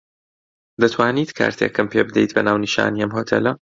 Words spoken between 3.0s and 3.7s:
ئەم هۆتێلە.